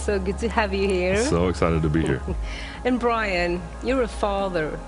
[0.00, 1.22] It's so good to have you here.
[1.24, 2.22] So excited to be here.
[2.86, 4.80] and Brian, you're a father.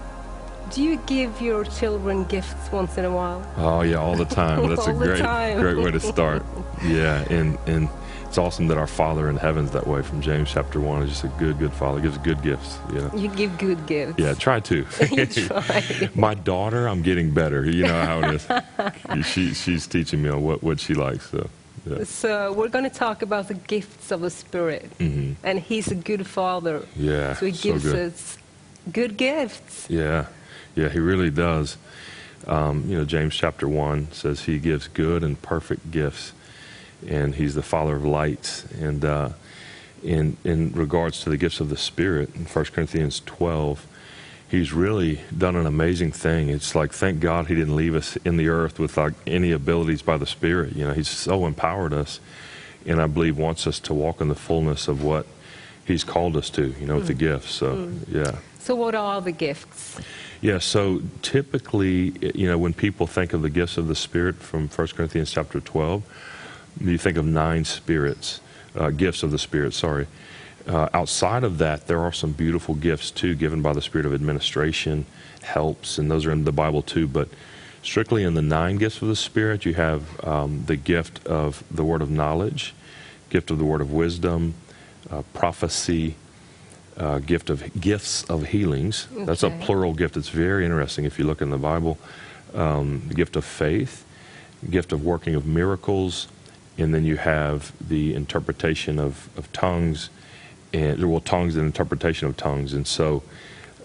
[0.71, 3.47] Do you give your children gifts once in a while?
[3.59, 4.67] Oh yeah, all the time.
[4.75, 6.43] That's a great great way to start.
[6.83, 7.91] Yeah, and and
[8.25, 10.01] it's awesome that our Father in heaven's that way.
[10.01, 12.01] From James chapter one, is just a good good Father.
[12.01, 12.79] Gives good gifts.
[12.89, 13.11] You know.
[13.15, 14.19] You give good gifts.
[14.19, 14.87] Yeah, try to.
[15.11, 16.09] you try.
[16.15, 17.67] My daughter, I'm getting better.
[17.67, 19.27] You know how it is.
[19.27, 21.29] she she's teaching me on what what she likes.
[21.29, 21.51] So.
[21.87, 22.05] Yeah.
[22.05, 25.97] So we're going to talk about the gifts of the Spirit, hmm and He's a
[25.97, 26.87] good Father.
[26.97, 27.35] Yeah.
[27.35, 28.13] So He so gives good.
[28.13, 28.39] us
[28.93, 29.87] good gifts.
[29.91, 30.27] Yeah,
[30.75, 31.77] yeah, he really does.
[32.47, 36.33] Um, you know, James chapter 1 says he gives good and perfect gifts,
[37.07, 38.65] and he's the father of lights.
[38.81, 39.29] And uh,
[40.03, 43.87] in, in regards to the gifts of the Spirit, in 1 Corinthians 12,
[44.53, 46.51] he's really done an amazing thing.
[46.51, 50.03] It's like, thank God he didn't leave us in the earth with like any abilities
[50.03, 50.77] by the Spirit.
[50.77, 52.21] You know, he's so empowered us,
[52.85, 55.27] and I believe wants us to walk in the fullness of what
[55.87, 57.51] he's called us to, you know, with the gifts.
[57.51, 58.37] So, yeah.
[58.59, 59.99] So what are the gifts?
[60.43, 64.69] Yeah, so typically, you know, when people think of the gifts of the Spirit from
[64.69, 66.03] 1 Corinthians chapter 12,
[66.79, 68.41] you think of nine spirits,
[68.77, 70.09] uh, gifts of the Spirit, sorry.
[70.67, 74.15] Uh, outside of that, there are some beautiful gifts too given by the Spirit of
[74.15, 75.07] administration,
[75.43, 77.09] helps, and those are in the Bible too.
[77.09, 77.29] But
[77.83, 81.85] strictly in the nine gifts of the Spirit, you have um, the gift of the
[81.85, 82.75] word of knowledge,
[83.31, 84.55] gift of the word of wisdom,
[85.11, 86.15] uh, prophecy,
[86.97, 89.09] uh, gift of gifts of healings.
[89.11, 90.17] That's a plural gift.
[90.17, 91.99] It's very interesting if you look in the Bible.
[92.55, 94.05] Um, the gift of faith,
[94.71, 96.29] gift of working of miracles,
[96.79, 100.11] and then you have the interpretation of, of tongues,
[100.73, 102.73] and well, tongues and interpretation of tongues.
[102.73, 103.23] And so,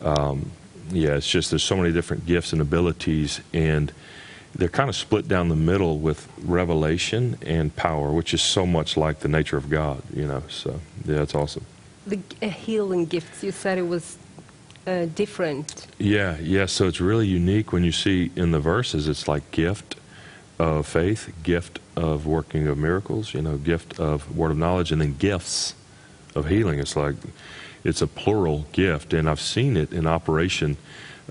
[0.02, 0.52] um,
[0.90, 3.92] yeah, it's just there's so many different gifts and abilities, and
[4.56, 8.98] they're kind of split down the middle with revelation and power, which is so much
[8.98, 10.02] like the nature of God.
[10.14, 11.66] You know, so yeah, it's awesome.
[12.06, 13.44] The uh, healing gifts.
[13.44, 14.18] You said it was
[14.86, 15.88] uh, different.
[16.00, 16.66] Yeah, yeah.
[16.66, 19.10] So it's really unique when you see in the verses.
[19.10, 19.96] It's like gift
[20.58, 23.34] of faith, gift of working of miracles.
[23.34, 25.74] You know, gift of word of knowledge, and then gifts
[26.38, 26.80] of healing.
[26.80, 27.16] It's like
[27.84, 30.78] it's a plural gift, and I've seen it in operation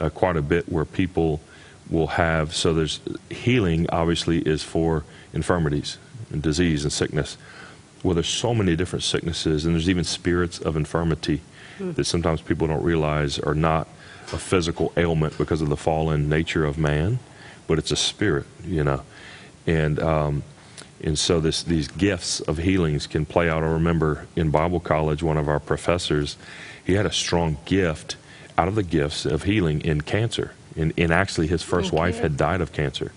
[0.01, 1.41] uh, quite a bit where people
[1.89, 2.55] will have.
[2.55, 3.01] So there's
[3.31, 3.89] healing.
[3.91, 5.99] Obviously, is for infirmities
[6.31, 7.37] and disease and sickness.
[8.03, 11.41] Well, there's so many different sicknesses, and there's even spirits of infirmity
[11.79, 13.87] that sometimes people don't realize are not
[14.33, 17.19] a physical ailment because of the fallen nature of man,
[17.67, 19.03] but it's a spirit, you know.
[19.67, 20.43] And um,
[21.03, 23.63] and so this these gifts of healings can play out.
[23.63, 26.37] I remember in Bible college, one of our professors,
[26.85, 28.17] he had a strong gift
[28.57, 30.53] out of the gifts of healing in cancer.
[30.77, 33.13] And, and actually, his first wife had died of cancer.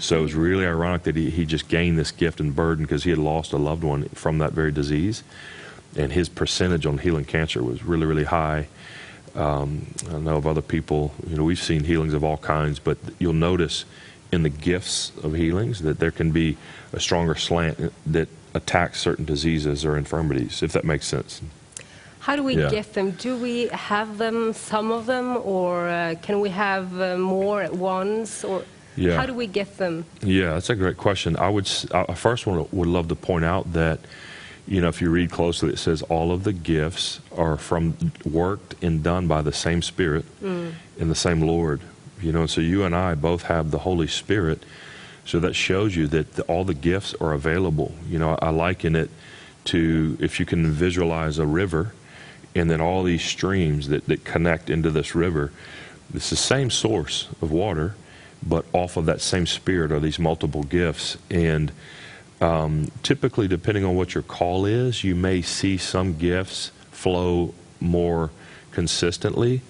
[0.00, 3.04] So it was really ironic that he, he just gained this gift and burden because
[3.04, 5.22] he had lost a loved one from that very disease.
[5.96, 8.66] And his percentage on healing cancer was really, really high.
[9.36, 12.98] Um, I know of other people, you know, we've seen healings of all kinds, but
[13.18, 13.84] you'll notice
[14.32, 16.56] in the gifts of healings that there can be
[16.92, 21.40] a stronger slant that attacks certain diseases or infirmities, if that makes sense.
[22.20, 22.70] How do we Yeah.
[22.70, 23.12] get them?
[23.12, 27.74] Do we have them, some of them, or uh, can we have uh, more at
[27.74, 28.42] once?
[28.42, 28.64] Or
[28.96, 29.16] Yeah.
[29.16, 30.06] how do we get them?
[30.22, 31.36] Yeah, that's a great question.
[31.36, 34.00] I would I first one would love to point out that
[34.66, 37.94] you know if you read closely, it says all of the gifts are from
[38.24, 41.80] worked and done by the same Spirit and the same Lord.
[42.20, 44.64] You know, and so you and I both have the Holy Spirit,
[45.24, 47.94] so that shows you that the, all the gifts are available.
[48.08, 49.10] You know, I liken it
[49.66, 51.92] to if you can visualize a river,
[52.54, 55.52] and then all these streams that, that connect into this river.
[56.14, 57.96] It's the same source of water,
[58.42, 61.18] but off of that same spirit are these multiple gifts.
[61.30, 61.72] And
[62.40, 68.30] um, typically, depending on what your call is, you may see some gifts flow more
[68.70, 69.62] consistently,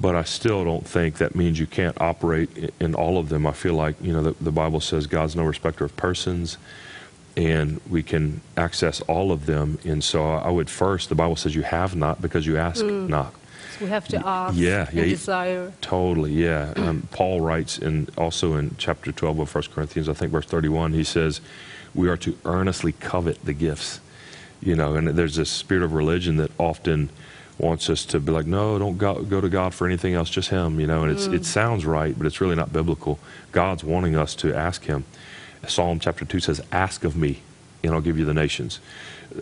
[0.00, 3.46] but I still don't think that means you can't operate in all of them.
[3.46, 6.56] I feel like, you know, the, the Bible says God's no respecter of persons,
[7.36, 9.78] and we can access all of them.
[9.84, 13.34] And so I would first, the Bible says you have not because you ask not.
[13.80, 15.72] We have to ask yeah, yeah, desire.
[15.80, 16.72] Totally, yeah.
[16.80, 20.94] Um, Paul writes in also in chapter 12 of 1 Corinthians, I think verse 31,
[20.94, 21.40] he says,
[21.94, 24.00] we are to earnestly covet the gifts.
[24.62, 27.10] You know, and there's this spirit of religion that often
[27.60, 30.48] wants us to be like, no, don't go, go to God for anything else, just
[30.48, 33.18] Him, you know, and it's, it sounds right, but it's really not biblical.
[33.52, 35.04] God's wanting us to ask Him.
[35.66, 37.40] Psalm chapter 2 says, ask of me,
[37.84, 38.80] and I'll give you the nations.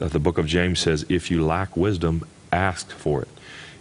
[0.00, 3.28] Uh, the book of James says, if you lack wisdom, ask for it.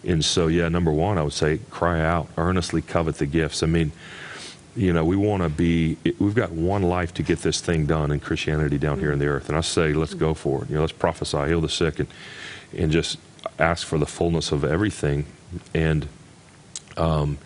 [0.03, 3.63] And so, yeah, number one, I would say, cry out, earnestly covet the gifts.
[3.63, 3.91] I mean,
[4.75, 8.11] you know, we want to be, we've got one life to get this thing done
[8.11, 9.49] in Christianity down here in the earth.
[9.49, 10.69] And I say, let's go for it.
[10.69, 12.07] You know, let's prophesy, heal the sick, and,
[12.77, 13.17] and just
[13.59, 15.25] ask for the fullness of everything.
[15.73, 16.07] And,
[16.97, 17.37] um,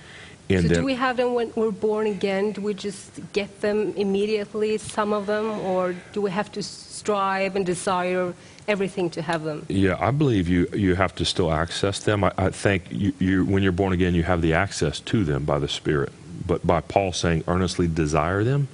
[0.50, 2.52] and so then, do we have them when we're born again?
[2.52, 7.56] Do we just get them immediately, some of them, or do we have to strive
[7.56, 8.34] and desire
[8.68, 9.66] everything to have them?
[9.70, 12.24] yeah, I believe you, you have to still access them.
[12.24, 15.46] I, I think you, you, when you're born again, you have the access to them
[15.46, 16.12] by the Spirit.
[16.46, 18.68] But by Paul saying earnestly desire them,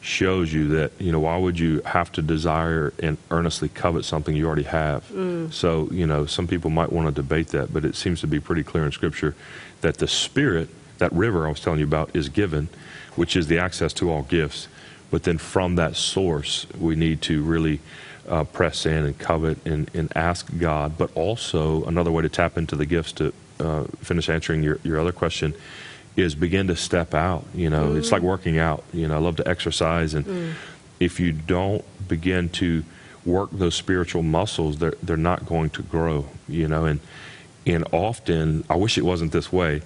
[0.00, 4.34] shows you that you know why would you have to desire and earnestly covet something
[4.34, 5.04] you already have?
[5.52, 8.40] So you know some people might want to debate that but it seems to be
[8.40, 9.34] pretty clear in scripture
[9.82, 10.68] that the spirit
[10.98, 12.68] that river i was telling you about is given
[13.16, 14.68] which is the access to all gifts.
[15.10, 17.80] But then from that source we need to really
[18.28, 20.96] uh, press in and covet and, and ask god.
[20.96, 24.98] But also another way to tap into the gifts to uh, finish answering your, your
[24.98, 25.54] other question
[26.16, 27.44] is begin to step out.
[27.54, 28.26] You know, it's like mm.
[28.26, 28.84] working out.
[28.92, 30.52] You know, I love to exercise, and mm.
[30.98, 32.84] if you don't begin to
[33.24, 36.26] work those spiritual muscles, they're they're not going to grow.
[36.48, 37.00] You know, and
[37.66, 39.82] and often I wish it wasn't this way,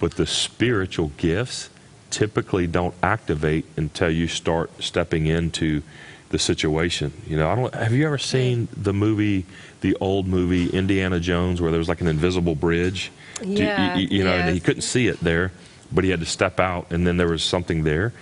[0.00, 1.70] but the spiritual gifts
[2.10, 5.82] typically don't activate until you start stepping into
[6.30, 7.12] the situation.
[7.26, 7.74] You know, I don't.
[7.74, 9.46] Have you ever seen the movie,
[9.80, 13.10] the old movie Indiana Jones, where there was like an invisible bridge?
[13.40, 15.52] Do you- Yeah, you, you know, and he couldn't see it there,
[15.94, 18.12] but he had to step out, and then there was something there.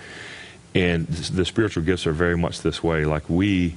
[0.75, 3.05] And the spiritual gifts are very much this way.
[3.05, 3.75] Like we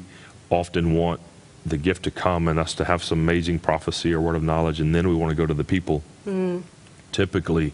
[0.51, 1.21] often want
[1.65, 4.81] the gift to come and us to have some amazing prophecy or word of knowledge,
[4.81, 6.03] and then we want to go to the people.
[7.13, 7.73] Typically,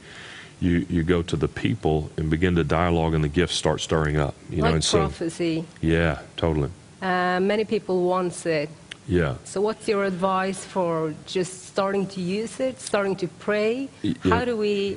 [0.60, 4.16] you, you go to the people and begin to dialogue, and the gifts start stirring
[4.16, 4.34] up.
[4.50, 5.64] You know, like and so prophecy.
[5.80, 6.70] yeah, totally,
[7.00, 8.70] Uh, many people want it.
[9.08, 9.34] yeah.
[9.44, 13.88] So, what's your advice for just starting to use it, starting to pray?
[14.04, 14.96] Y- How do we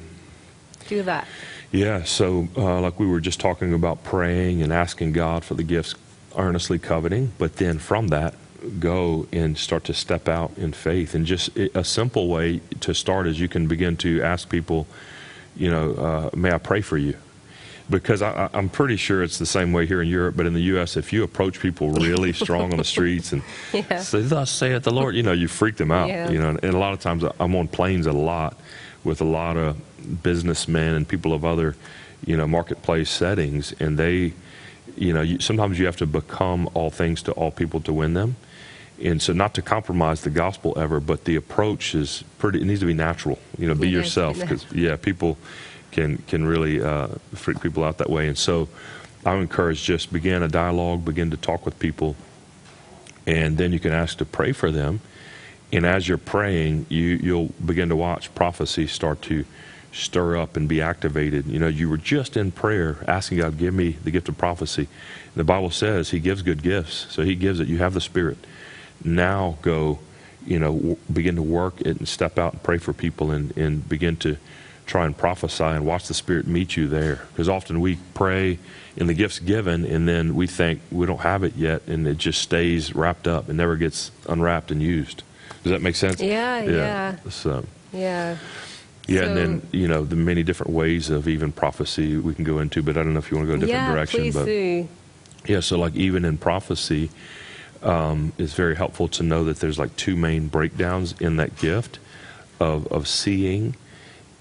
[0.87, 1.27] do that?
[1.71, 5.63] Yeah, so uh, like we were just talking about praying and asking God for the
[5.63, 5.95] gifts,
[6.37, 8.35] earnestly coveting, but then from that,
[8.79, 11.13] go and start to step out in faith.
[11.15, 14.87] And just a simple way to start is you can begin to ask people,
[15.55, 17.15] you know, uh, may I pray for you?
[17.87, 20.61] Because I, I'm pretty sure it's the same way here in Europe, but in the
[20.73, 23.43] U.S., if you approach people really strong on the streets and
[23.73, 23.99] Yeah.
[23.99, 26.07] say, "Thus saith the Lord," you know, you freak them out.
[26.09, 26.31] Yeah.
[26.31, 28.57] You know, and a lot of times I'm on planes a lot
[29.03, 31.75] with a lot of businessmen and people of other,
[32.25, 34.33] you know, marketplace settings, and they,
[34.95, 38.13] you know, you, sometimes you have to become all things to all people to win
[38.13, 38.35] them.
[39.03, 42.61] And so, not to compromise the gospel ever, but the approach is pretty.
[42.61, 43.39] It needs to be natural.
[43.57, 45.37] You know, be Yeah, yourself because yeah, people
[45.91, 48.27] can can really uh, freak people out that way.
[48.27, 48.69] And so,
[49.25, 52.15] I would encourage just begin a dialogue, begin to talk with people,
[53.27, 55.01] and then you can ask to pray for them.
[55.73, 59.43] And as you're praying, you you'll begin to watch prophecy start to
[59.95, 61.47] stir up and be activated.
[61.47, 64.87] You know, you were just in prayer asking God, give me the gift of prophecy.
[65.35, 67.67] The Bible says He gives good gifts, so He gives it.
[67.67, 68.37] You have the Spirit.
[69.03, 69.99] Now go,
[70.45, 73.55] you know, w- begin to work it and step out and pray for people and,
[73.57, 74.37] and begin to
[74.85, 77.21] try and prophesy and watch the Spirit meet you there.
[77.31, 78.59] Because often we pray
[78.97, 82.17] in the gifts given and then we think we don't have it yet and it
[82.17, 85.23] just stays wrapped up and never gets unwrapped and used.
[85.63, 86.21] Does that make sense?
[86.21, 87.15] Yeah, yeah.
[87.29, 88.37] So, Yeah.
[89.07, 92.59] Yeah, and then, you know, the many different ways of even prophecy we can go
[92.59, 94.19] into, but I don't know if you want to go a different yeah, direction.
[94.21, 94.87] please but do.
[95.47, 97.09] yeah, so like even in prophecy,
[97.83, 101.99] um, it's very helpful to know that there's like two main breakdowns in that gift
[102.59, 103.75] of of seeing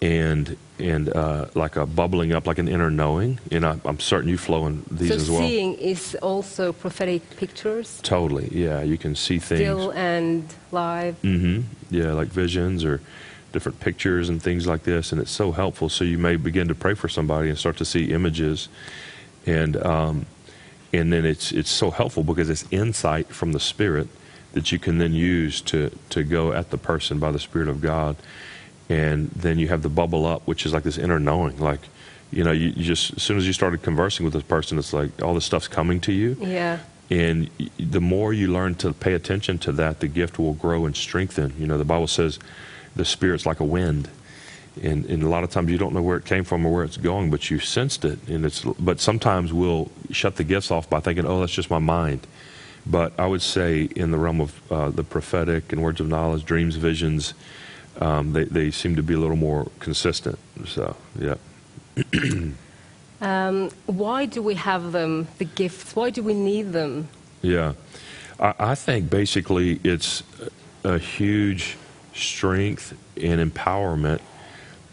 [0.01, 3.39] and and uh, like a bubbling up, like an inner knowing.
[3.53, 5.41] And I, I'm certain you flow in these So, as well.
[5.41, 8.83] seeing is also prophetic pictures, Totally, yeah.
[8.83, 9.61] You can see things.
[9.61, 11.21] still and live.
[11.23, 11.63] Mm-hmm.
[11.95, 13.01] Yeah, like visions or
[13.55, 15.89] different pictures and things like this, and it's so helpful.
[15.89, 18.69] So you may begin to pray for somebody and start to see images,
[19.47, 20.27] and um,
[20.93, 24.09] and then it's it's so helpful because it's insight from the Spirit
[24.53, 27.81] that you can then use to to go at the person by the Spirit of
[27.81, 28.17] God,
[28.91, 31.81] and then you have the bubble up, which is like this inner knowing, like.
[32.33, 34.93] You know, you, you just as soon as you started conversing with this person, it's
[34.93, 36.81] like all this stuff's coming to you, Yeah.
[37.09, 40.97] and the more you learn to pay attention to that, the gift will grow and
[40.97, 41.53] strengthen.
[41.61, 42.41] You know, the Bible says
[42.97, 44.09] the Spirit's like a wind.
[44.83, 46.85] And, and a lot of times you don't know where it came from or where
[46.85, 48.19] it's going, but you sensed it.
[48.29, 51.79] And it's, but sometimes we'll shut the gifts off by thinking, oh, that's just my
[51.79, 52.27] mind.
[52.87, 56.45] But I would say in the realm of uh, the prophetic and words of knowledge,
[56.45, 57.35] dreams, visions,
[58.01, 60.39] um, they, they seem to be a little more consistent.
[60.67, 61.37] So, yeah.
[63.21, 65.97] Um, why do we have them, the gifts?
[65.97, 67.09] Why do we need them?
[67.41, 67.73] Yeah.
[68.39, 70.23] I, I think basically it's
[70.83, 71.79] a huge
[72.15, 74.21] strength and empowerment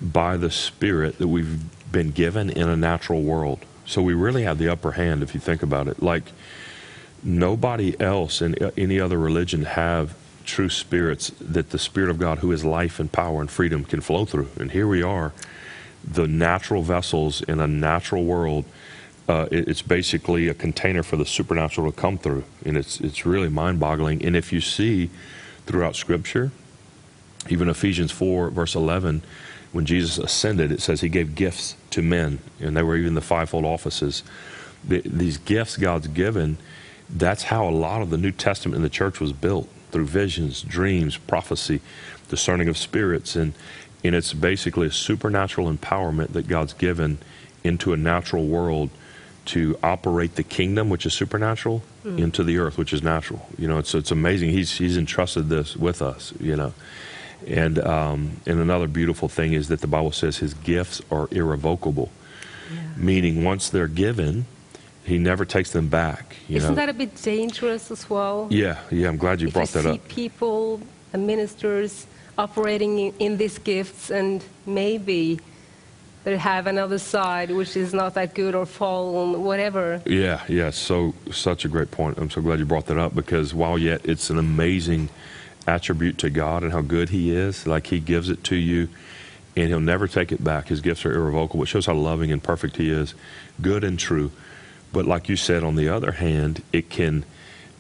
[0.02, 1.62] by the Spirit that we've
[1.92, 3.60] been given in a natural world.
[3.86, 6.02] So we really have the upper hand if you think about it.
[6.02, 6.24] Like
[7.24, 12.52] nobody else in any other religion have true spirits that the spirit of God who
[12.52, 14.50] is life and power and freedom can flow through.
[14.60, 15.34] And here we are,
[16.04, 18.66] the natural vessels in a natural world.
[19.28, 23.26] Uh, it, it's basically a container for the supernatural to come through, and it's it's
[23.26, 24.26] really mind-boggling.
[24.26, 25.10] And if you see
[25.68, 26.52] throughout Scripture,
[27.50, 29.22] even Ephesians four verse eleven,
[29.72, 33.22] when Jesus ascended, it says he gave gifts to men, and they were even the
[33.22, 34.24] fivefold offices.
[34.88, 36.58] The, these gifts God's given,
[37.10, 40.62] that's how a lot of the New Testament in the church was built through visions,
[40.62, 41.82] dreams, prophecy,
[42.30, 43.54] discerning of spirits, and
[44.04, 47.20] and it's basically a supernatural empowerment that God's given
[47.64, 48.90] into a natural world
[49.44, 52.18] to operate the kingdom, which is supernatural, hmm.
[52.18, 53.48] into the earth, which is natural.
[53.58, 54.50] You know, it's it's amazing.
[54.50, 56.34] He's he's entrusted this with us.
[56.40, 56.74] You know,
[57.48, 62.10] and um, and another beautiful thing is that the Bible says His gifts are irrevocable,
[62.96, 64.46] meaning once they're given,
[65.04, 66.36] He never takes them back.
[66.48, 66.76] You Isn't know?
[66.76, 68.48] that a bit dangerous as well?
[68.52, 69.08] yeah, yeah.
[69.08, 70.08] I'm glad you if brought that see up.
[70.08, 70.82] people
[71.14, 72.08] and ministers
[72.38, 75.40] operating in, in these gifts and maybe
[76.24, 80.02] they have another side which is not that good or fallen, whatever.
[80.06, 80.70] Yeah, yeah.
[80.70, 82.18] So such a great point.
[82.20, 85.10] I'm so glad you brought that up because while yet it's an amazing
[85.68, 88.90] attribute to God and how good He is, like He gives it to you,
[89.56, 90.68] and He'll never take it back.
[90.68, 91.64] His gifts are irrevocable.
[91.64, 93.14] It shows how loving and perfect He is,
[93.62, 94.32] good and true.
[94.94, 97.26] But like you said, on the other hand, it can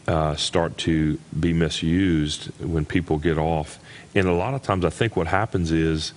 [0.08, 3.80] uh, start to be misused when people get off.
[4.16, 6.14] And a lot of times, I think what happens is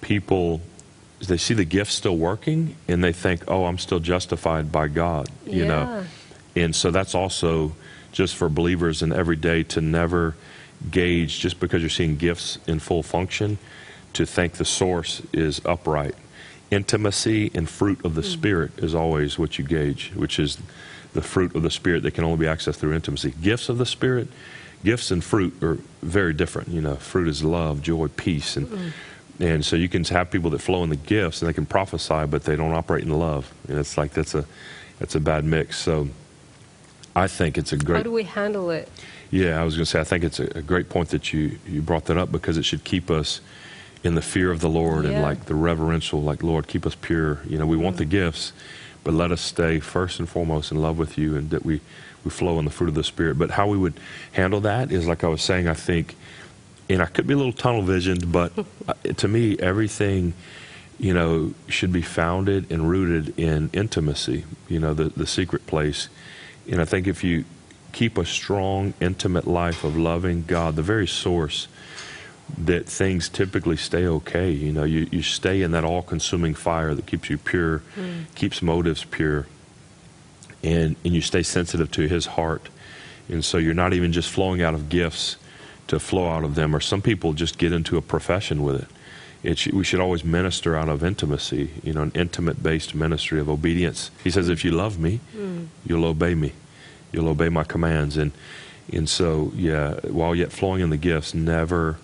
[0.00, 0.60] people
[1.26, 5.28] they see the gift still working and they think, "Oh, I'm still justified by God,"
[5.46, 6.04] you know.
[6.54, 7.74] And so that's also
[8.12, 10.34] just for believers in every day to never
[10.90, 13.58] gauge just because you're seeing gifts in full function
[14.12, 16.14] to think the source is upright.
[16.70, 18.30] Intimacy and fruit of the mm-hmm.
[18.30, 20.58] Spirit is always what you gauge, which is
[21.12, 23.34] the fruit of the Spirit that can only be accessed through intimacy.
[23.40, 24.28] Gifts of the Spirit,
[24.84, 26.68] gifts and fruit are very different.
[26.68, 28.92] You know, fruit is love, joy, peace, and
[29.38, 32.24] and so you can have people that flow in the gifts and they can prophesy,
[32.26, 33.52] but they don't operate in love.
[33.68, 34.46] And it's like that's a
[34.98, 35.78] that's a bad mix.
[35.78, 36.08] So
[37.16, 37.96] I think it's a great.
[37.96, 38.90] How do we handle it?
[39.30, 41.80] Yeah, I was going to say I think it's a, great point that you you
[41.80, 43.40] brought that up because it should keep us
[44.04, 47.40] in the fear of the Lord and like the reverential, like Lord, keep us pure.
[47.48, 48.10] You know, we want the Mm.
[48.10, 48.52] gifts,
[49.02, 51.80] but let us stay first and foremost in love with you, and that we
[52.22, 53.38] we flow in the fruit of the Spirit.
[53.38, 53.94] But how we would
[54.32, 55.66] handle that is like I was saying.
[55.68, 56.16] I think,
[56.90, 58.52] and I could be a little tunnel visioned, but
[59.16, 60.34] to me, everything
[60.98, 66.08] you know, should be founded and rooted in intimacy, you know, the, the secret place.
[66.70, 67.44] And I think if you
[67.92, 71.68] keep a strong, intimate life of loving God, the very source,
[72.58, 74.50] that things typically stay okay.
[74.50, 78.24] You know, you, you stay in that all consuming fire that keeps you pure, hmm.
[78.34, 79.46] keeps motives pure,
[80.62, 82.68] and, and you stay sensitive to His heart.
[83.28, 85.36] And so you're not even just flowing out of gifts
[85.88, 88.88] to flow out of them, or some people just get into a profession with it.
[89.46, 93.38] It should, we should always minister out of intimacy, you know, an intimate based ministry
[93.38, 94.10] of obedience.
[94.24, 95.20] He says, if you love me,
[95.86, 96.52] you'll obey me.
[97.12, 98.16] You'll obey my commands.
[98.16, 98.32] And,
[98.92, 101.96] and so, yeah, while yet flowing in the gifts, never,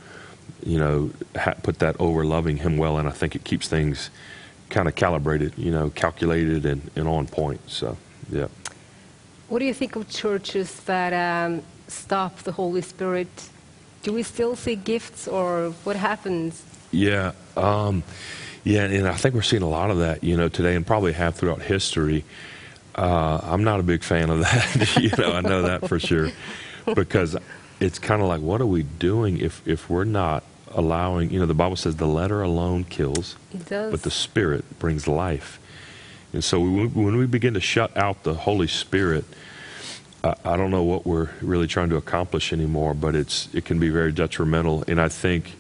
[0.65, 2.97] you know, ha- put that over loving him well.
[2.97, 4.11] And I think it keeps things
[4.71, 7.61] kind of calibrated, you know, calculated and, and on point.
[7.67, 7.97] So,
[8.31, 8.47] yeah.
[9.49, 13.51] What do you think of churches that um, stop the Holy Spirit?
[14.05, 16.63] Do we still see gifts or what happens?
[16.93, 18.03] Yeah, um,
[18.65, 21.13] yeah, and I think we're seeing a lot of that, you know, today, and probably
[21.15, 22.25] have throughout history.
[22.95, 25.33] Uh, I'm not a big fan of that, you know.
[25.33, 26.31] I know that for sure,
[26.95, 27.37] because
[27.81, 31.31] it's kind of like, what are we doing if if we're not allowing?
[31.31, 33.91] You know, the Bible says the letter alone kills, It does.
[33.91, 35.59] but the Spirit brings life.
[36.35, 39.25] And so we, when we begin to shut out the Holy Spirit,
[40.25, 43.79] I, I don't know what we're really trying to accomplish anymore, but it's it can
[43.79, 44.85] be very detrimental.
[44.87, 45.55] And I think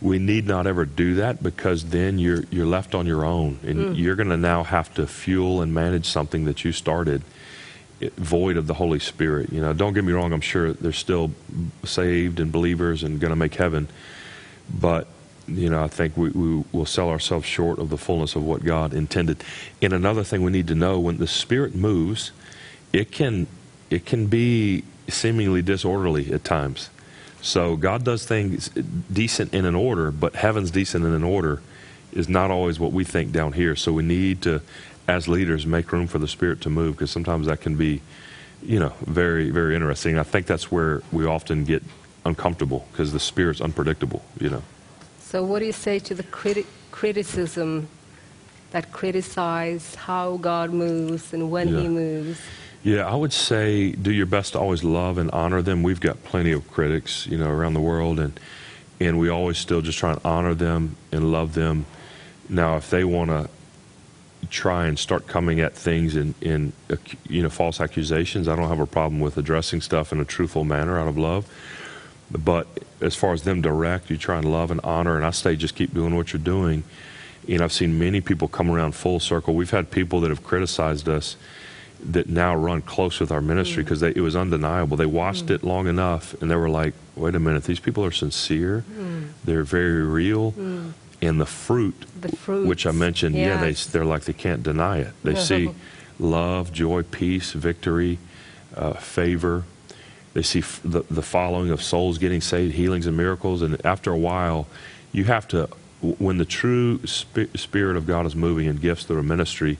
[0.00, 3.78] we need not ever do that because then you're you're left on your own, and
[3.78, 3.98] mm.
[3.98, 7.22] you're going to now have to fuel and manage something that you started
[8.00, 9.52] eh, void of the Holy Spirit.
[9.52, 10.32] You know, don't get me wrong.
[10.32, 11.32] I'm sure they're still
[11.84, 13.88] saved and believers and going to make heaven,
[14.72, 15.08] but
[15.48, 18.64] you know, I think we, we will sell ourselves short of the fullness of what
[18.64, 19.42] God intended.
[19.80, 22.32] And another thing we need to know: when the Spirit moves,
[22.92, 23.46] it can
[23.90, 26.90] it can be seemingly disorderly at times.
[27.40, 28.68] So God does things
[29.12, 31.60] decent in an order, but heaven's decent in an order
[32.12, 33.76] is not always what we think down here.
[33.76, 34.60] So we need to,
[35.06, 38.00] as leaders, make room for the Spirit to move because sometimes that can be,
[38.62, 40.18] you know, very very interesting.
[40.18, 41.82] I think that's where we often get
[42.24, 44.22] uncomfortable because the Spirit's unpredictable.
[44.40, 44.62] You know.
[45.20, 47.88] So, what do you say to the criti- criticism
[48.70, 51.80] that criticize how God moves and when Yeah.
[51.80, 52.40] He moves?
[52.82, 55.82] Yeah, I would say do your best to always love and honor them.
[55.82, 58.38] We've got plenty of critics, you know, around the world, and
[59.00, 61.86] and we always still just try and honor them and love them.
[62.48, 63.48] Now, if they want to
[64.50, 66.72] try and start coming at things in in
[67.28, 70.64] you know false accusations, I don't have a problem with addressing stuff in a truthful
[70.64, 71.46] manner out of love.
[72.30, 72.66] But
[73.00, 75.74] as far as them direct, you try and love and honor, and I say just
[75.74, 76.84] keep doing what you're doing.
[77.48, 79.54] And I've seen many people come around full circle.
[79.54, 81.36] We've had people that have criticized us
[82.00, 83.86] that now run close with our ministry mm.
[83.86, 84.96] because it was undeniable.
[84.96, 85.54] They watched mm.
[85.54, 89.28] it long enough and they were like, wait a minute, these people are sincere, mm.
[89.44, 90.54] they're very real,
[91.20, 92.66] and the fruit, The fruit.
[92.68, 95.12] which I mentioned, yeah, they, they're like, they can't deny it.
[95.24, 95.70] They see
[96.18, 98.18] love, joy, peace, victory,
[98.76, 99.64] uh, favor.
[100.34, 103.62] They see f- the, the following of souls getting saved, healings and miracles.
[103.62, 104.68] And after a while,
[105.10, 105.68] you have to,
[106.00, 109.78] when the true spi- Spirit of God is moving in gifts through a ministry,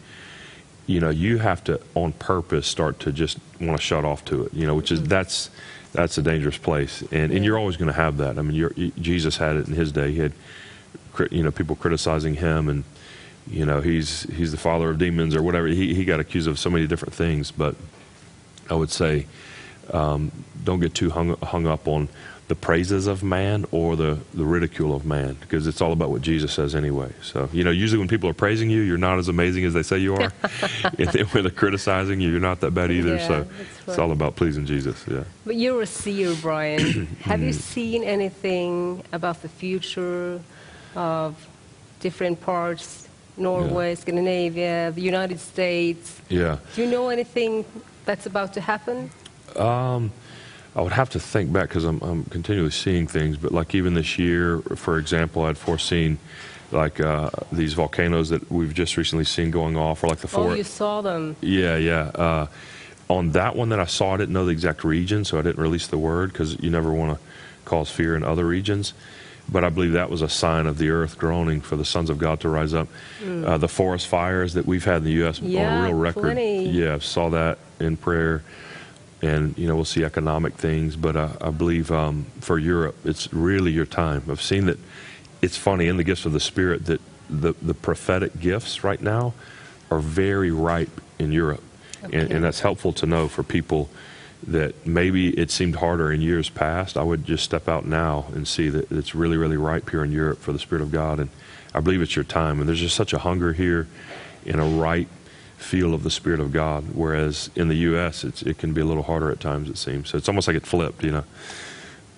[0.88, 4.47] you know, you have to on purpose start to just want to shut off to
[4.47, 4.54] it.
[4.54, 5.50] You know, which is that's
[5.92, 8.38] that's a dangerous place, and and you're always going to have that.
[8.38, 10.12] I mean, Jesus had it in his day.
[10.12, 10.33] He had,
[11.30, 12.85] you know, people criticizing him, and
[13.47, 15.66] you know, he's he's the father of demons or whatever.
[15.66, 17.76] He he got accused of so many different things, but
[18.71, 19.26] I would say
[19.92, 20.33] um,
[20.64, 22.09] don't get too hung hung up on
[22.48, 26.22] the praises of man or the, the ridicule of man because it's all about what
[26.22, 27.12] Jesus says anyway.
[27.22, 29.82] So, you know, usually when people are praising you, you're not as amazing as they
[29.82, 30.32] say you are.
[30.82, 33.16] and then when they're criticizing you, you're not that bad either.
[33.16, 33.46] Yeah, so
[33.86, 35.04] it's all about pleasing Jesus.
[35.06, 35.24] Yeah.
[35.44, 37.06] But you're a seer, Brian.
[37.20, 37.60] Have you mm-hmm.
[37.60, 40.40] seen anything about the future
[40.96, 41.46] of
[42.00, 46.18] different parts, Norway, Scandinavia, the United States?
[46.30, 46.56] Yeah.
[46.74, 47.66] Do you know anything
[48.06, 49.10] that's about to happen?
[49.54, 50.12] Um,
[50.78, 53.94] I would have to think back because I'm, I'm continually seeing things, but like even
[53.94, 56.18] this year, for example, I'd foreseen
[56.70, 60.44] like uh, these volcanoes that we've just recently seen going off, or like the Oh,
[60.44, 60.57] four.
[60.57, 61.35] you saw them.
[61.40, 62.02] Yeah, yeah.
[62.14, 62.46] Uh,
[63.09, 65.59] on that one that I saw, I didn't know the exact region, so I didn't
[65.61, 67.24] release the word because you never want to
[67.64, 68.92] cause fear in other regions.
[69.50, 72.18] But I believe that was a sign of the earth groaning for the sons of
[72.18, 72.87] God to rise up.
[73.26, 75.40] Uh, the forest fires that we've had in the U.S.
[75.40, 75.50] on Mm.
[75.52, 76.22] Yeah, a real record.
[76.22, 76.68] plenty.
[76.68, 78.42] Yeah, saw that in prayer.
[79.20, 80.96] And, you know, we'll see economic things.
[80.96, 84.22] But I, I believe um, for Europe, it's really your time.
[84.31, 84.78] I've seen that
[85.42, 89.35] it's funny in the gifts of the Spirit that the, the prophetic gifts right now
[89.90, 91.62] are very ripe in Europe.
[92.02, 93.90] And, and that's helpful to know for people
[94.46, 96.96] that maybe it seemed harder in years past.
[96.96, 100.12] I would just step out now and see that it's really, really ripe here in
[100.12, 101.18] Europe for the Spirit of God.
[101.18, 101.31] And
[101.74, 102.61] I believe it's your time.
[102.61, 103.88] And there's just such a hunger here
[104.46, 105.09] and a ripe
[105.59, 106.85] feel of the Spirit of God.
[106.94, 110.09] Whereas in the U.S., it's, it can be a little harder at times, it seems.
[110.11, 111.25] So it's almost like it flipped, you know.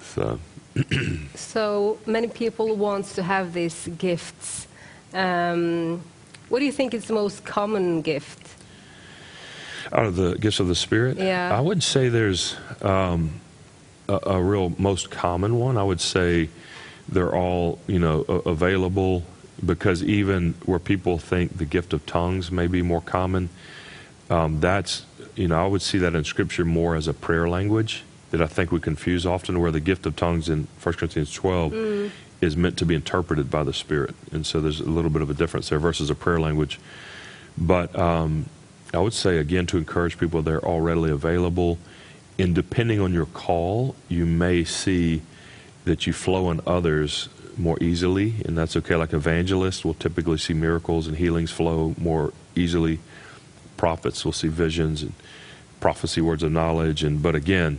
[0.03, 0.39] So,
[1.35, 4.67] So many people want to have these gifts.
[5.13, 6.03] Um,
[6.49, 8.39] what do you think is the most common gift?
[9.93, 11.57] out of the gifts of the Spirit, Yeah.
[11.57, 13.41] I would say there's um,
[14.09, 15.77] a, a real most common one.
[15.77, 16.49] I would say
[17.09, 19.25] they're all you know a- available
[19.65, 23.49] because even where people think the gift of tongues may be more common,
[24.29, 28.05] um, that's you know I would see that in Scripture more as a prayer language
[28.31, 29.61] that I think we confuse often.
[29.61, 33.65] Where the gift of tongues in 1 Corinthians 12 is meant to be interpreted by
[33.65, 36.41] the Spirit, and so there's a little bit of a difference there versus a prayer
[36.41, 36.79] language.
[37.59, 38.47] But um,
[38.93, 41.79] I would say again to encourage people they're all readily available.
[42.39, 45.23] And depending on your call, you may see
[45.85, 48.97] that you flow in others more easily, and that's okay.
[48.97, 52.99] Like evangelists will typically see miracles and healings flow more easily.
[53.77, 55.13] Prophets will see visions and
[55.81, 57.03] prophecy, words of knowledge.
[57.03, 57.79] And but again,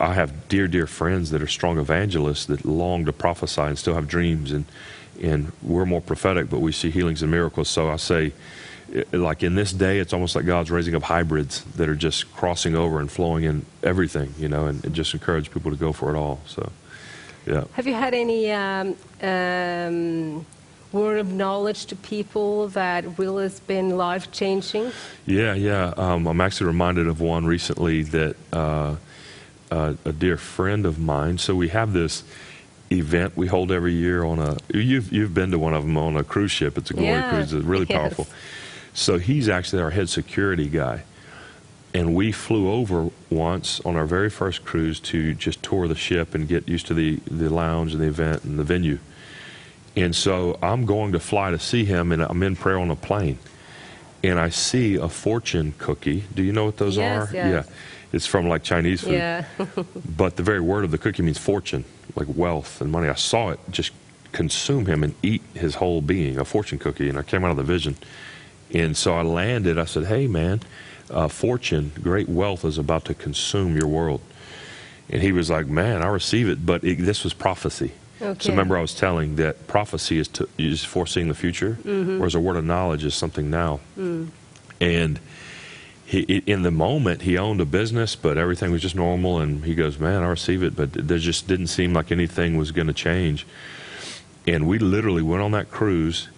[0.00, 3.94] I have dear, dear friends that are strong evangelists that long to prophesy and still
[3.94, 4.64] have dreams, and
[5.20, 7.68] and we're more prophetic, but we see healings and miracles.
[7.68, 8.32] So I say,
[8.94, 12.32] eh, like in this day, it's almost like God's raising up hybrids that are just
[12.34, 15.92] crossing over and flowing in everything, you know, and, and just encourage people to go
[15.92, 16.40] for it all.
[16.46, 16.70] So,
[17.46, 17.64] yeah.
[17.74, 20.46] Have you had any um, um,
[20.92, 24.92] word of knowledge to people that Will has been life changing?
[25.26, 25.92] Yeah, yeah.
[25.96, 28.96] Um, I'm actually reminded of one recently that uh,
[29.70, 31.38] uh, a dear friend of mine.
[31.38, 32.24] So we have this
[32.90, 34.56] event we hold every year on a.
[34.72, 36.78] You've you've been to one of them on a cruise ship.
[36.78, 37.52] It's a glory Yeah, cruise.
[37.52, 37.98] It's really yes.
[37.98, 38.26] powerful.
[38.94, 41.02] So he's actually our head security guy,
[41.96, 46.34] and we flew over once on our very first cruise to just tour the ship
[46.34, 48.98] and get used to the the lounge and the event and the venue.
[49.96, 52.96] And so I'm going to fly to see him, and I'm in prayer on a
[52.96, 53.38] plane
[54.22, 56.24] and I see a fortune cookie.
[56.34, 57.34] Do you know what those Yes, are?
[57.34, 57.66] yes.
[57.66, 57.74] Yeah.
[58.12, 59.12] It's from like Chinese food.
[59.12, 59.44] Yeah.
[60.16, 63.08] But the very word of the cookie means fortune, like wealth and money.
[63.08, 63.92] I saw it just
[64.32, 67.08] consume him and eat his whole being, a fortune cookie.
[67.08, 67.96] And I came out of the vision.
[68.74, 69.78] And so I landed.
[69.78, 70.60] I said, Hey, man,
[71.10, 74.20] uh, fortune, great wealth is about to consume your world.
[75.08, 76.66] And he was like, Man, I receive it.
[76.66, 77.92] But it, this was prophecy.
[78.20, 78.38] Okay.
[78.42, 81.78] So remember, I was telling that prophecy is, to, is foreseeing the future,
[82.18, 83.80] whereas a word of knowledge is something now.
[84.80, 85.20] And
[86.06, 89.38] he, in the moment, he owned a business, but everything was just normal.
[89.40, 92.70] And he goes, "Man, I receive it," but there just didn't seem like anything was
[92.72, 93.46] going to change.
[94.46, 96.28] And we literally went on that cruise,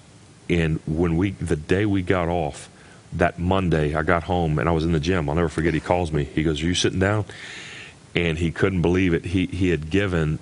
[0.49, 2.71] and when we, the day we got off,
[3.15, 5.29] that Monday, I got home and I was in the gym.
[5.29, 5.75] I'll never forget.
[5.75, 6.25] He calls me.
[6.25, 7.25] He goes, "Are you sitting down?"
[8.15, 9.25] And he couldn't believe it.
[9.27, 10.39] He he had given,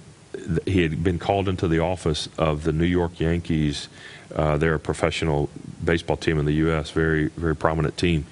[0.66, 3.88] he had been called into the office of the New York Yankees.
[4.35, 5.48] Uh, they're a professional
[5.85, 6.90] baseball team in the U.S.
[6.90, 8.26] Very very prominent team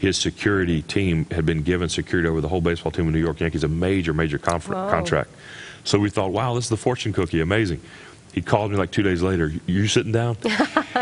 [0.00, 3.40] his security team had been given security over the whole baseball team of New York
[3.40, 4.88] Yankees, a major, major Wow.
[4.88, 5.28] contract.
[5.82, 7.80] So we thought, wow, this is the fortune cookie, amazing.
[8.32, 9.52] He called me like two days later.
[9.66, 10.36] You sitting down?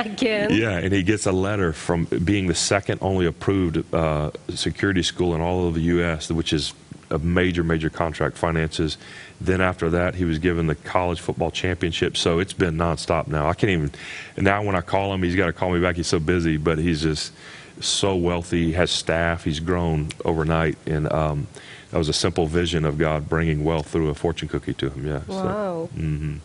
[0.00, 0.50] Again.
[0.52, 5.34] yeah, and he gets a letter from being the second only approved uh, security school
[5.34, 6.74] in all of the U.S., which is
[7.10, 8.98] a major, major contract finances.
[9.40, 12.16] Then after that, he was given the college football championship.
[12.16, 13.48] So it's been nonstop now.
[13.48, 13.92] I can't even.
[14.36, 15.96] Now when I call him, he's got to call me back.
[15.96, 17.32] He's so busy, but he's just
[17.80, 18.64] so wealthy.
[18.66, 19.44] He has staff.
[19.44, 21.46] He's grown overnight, and um,
[21.90, 25.06] that was a simple vision of God bringing wealth through a fortune cookie to him.
[25.06, 25.20] Yeah.
[25.28, 25.88] Wow.
[25.94, 26.36] hmm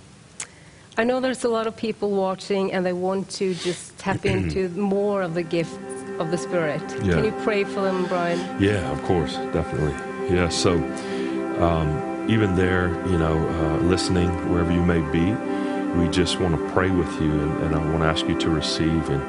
[0.98, 4.70] I know there's a lot of people watching and they want to just tap into
[4.70, 5.78] more of the gifts
[6.20, 6.82] of the Spirit.
[7.04, 7.14] Yeah.
[7.14, 8.62] Can you pray for them, Brian?
[8.62, 9.94] Yeah, of course, definitely.
[10.36, 10.74] Yeah, so
[11.62, 15.32] um, even there, you know, uh, listening wherever you may be,
[16.00, 18.50] we just want to pray with you, and, and I want to ask you to
[18.50, 19.10] receive.
[19.10, 19.22] And,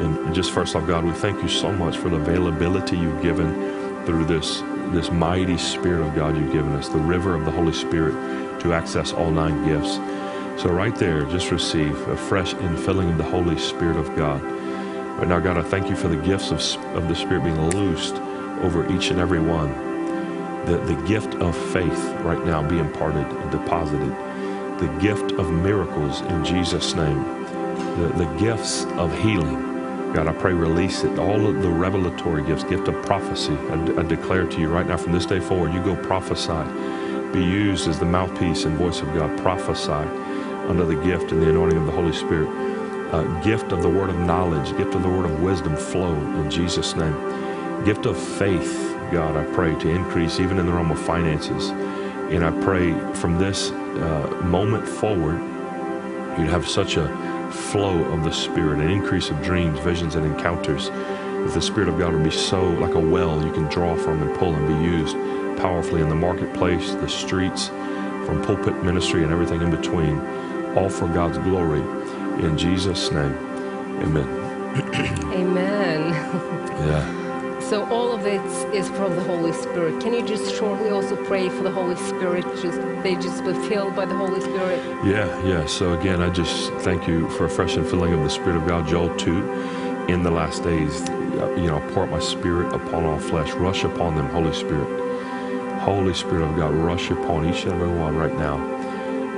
[0.00, 4.04] and just first off, God, we thank you so much for the availability you've given
[4.06, 7.72] through this this mighty Spirit of God you've given us, the river of the Holy
[7.72, 8.12] Spirit,
[8.60, 9.98] to access all nine gifts.
[10.58, 14.42] So right there, just receive a fresh infilling of the Holy Spirit of God.
[14.42, 16.60] Right now, God, I thank you for the gifts of,
[16.96, 18.14] of the Spirit being loosed
[18.62, 19.70] over each and every one.
[20.64, 24.10] The, the gift of faith right now be imparted and deposited.
[24.80, 27.22] The gift of miracles in Jesus' name.
[28.00, 30.12] The, the gifts of healing.
[30.14, 31.18] God, I pray release it.
[31.18, 33.52] All of the revelatory gifts, gift of prophecy.
[33.52, 36.64] I, I declare to you right now from this day forward, you go prophesy.
[37.30, 39.38] Be used as the mouthpiece and voice of God.
[39.38, 40.25] Prophesy
[40.68, 42.48] under the gift and the anointing of the Holy Spirit.
[43.12, 46.50] Uh, gift of the word of knowledge, gift of the word of wisdom flow in
[46.50, 47.84] Jesus' name.
[47.84, 51.70] Gift of faith, God, I pray to increase even in the realm of finances.
[52.30, 55.38] And I pray from this uh, moment forward,
[56.38, 57.06] you'd have such a
[57.52, 60.90] flow of the Spirit, an increase of dreams, visions, and encounters.
[60.90, 64.20] That the Spirit of God would be so like a well you can draw from
[64.20, 65.16] and pull and be used
[65.58, 67.68] powerfully in the marketplace, the streets,
[68.26, 70.18] from pulpit ministry and everything in between,
[70.76, 71.80] all for God's glory.
[72.44, 73.34] In Jesus' name,
[74.02, 74.28] amen.
[75.32, 76.12] Amen.
[76.86, 77.22] Yeah.
[77.66, 78.40] So all of it
[78.72, 80.00] is from the Holy Spirit.
[80.00, 82.44] Can you just shortly also pray for the Holy Spirit?
[82.62, 84.78] Just they just be filled by the Holy Spirit.
[85.04, 85.66] Yeah, yeah.
[85.66, 88.68] So again, I just thank you for a fresh and filling of the Spirit of
[88.68, 88.86] God.
[88.86, 93.18] Joel 2, in the last days, uh, you know, pour out my Spirit upon all
[93.18, 93.50] flesh.
[93.54, 94.86] Rush upon them, Holy Spirit.
[95.80, 98.75] Holy Spirit of God, rush upon each and every one right now.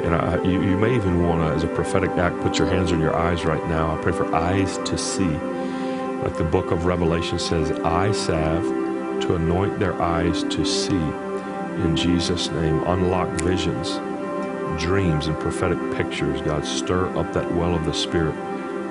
[0.04, 2.92] And I, you, you may even want to, as a prophetic act, put your hands
[2.92, 3.96] on your eyes right now.
[3.98, 5.28] I pray for eyes to see.
[6.22, 8.64] Like the book of Revelation says, eye salve
[9.22, 10.94] to anoint their eyes to see.
[10.94, 13.96] In Jesus' name, unlock visions,
[14.80, 16.40] dreams, and prophetic pictures.
[16.42, 18.34] God, stir up that well of the Spirit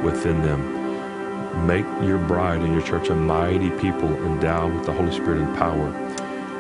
[0.04, 1.66] within them.
[1.66, 5.58] Make your bride and your church a mighty people endowed with the Holy Spirit and
[5.58, 5.92] power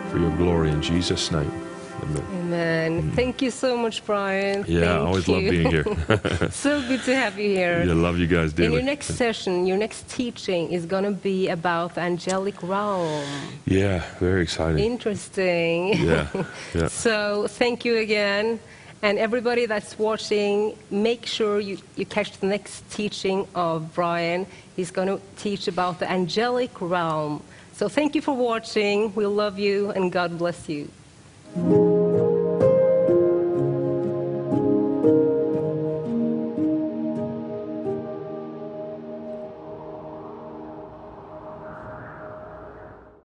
[0.09, 1.66] for your glory in Jesus' name.
[2.03, 2.23] Amen.
[2.31, 3.11] Amen.
[3.11, 4.63] Thank you so much, Brian.
[4.67, 5.33] Yeah, I always you.
[5.33, 5.83] love being here.
[6.51, 7.83] so good to have you here.
[7.83, 8.75] yeah, love you guys In dearly.
[8.75, 13.25] your next session, your next teaching is going to be about the angelic realm.
[13.65, 14.83] Yeah, very exciting.
[14.83, 15.97] Interesting.
[15.97, 16.27] Yeah,
[16.73, 16.87] yeah.
[17.07, 18.59] So thank you again.
[19.03, 24.47] And everybody that's watching, make sure you, you catch the next teaching of Brian.
[24.75, 27.43] He's going to teach about the angelic realm.
[27.73, 29.13] So thank you for watching.
[29.13, 30.67] We love you and God bless
[31.55, 31.96] Thank you.